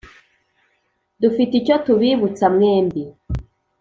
dufite 1.21 1.53
icyo 1.61 1.75
tubibutsa 1.85 2.45
mwembi. 2.55 3.03